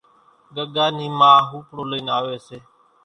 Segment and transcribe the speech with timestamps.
[0.55, 2.57] ڳڳا نِي ما ۿوپڙون لئين آوي سي